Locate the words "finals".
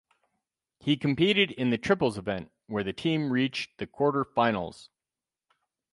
4.25-4.89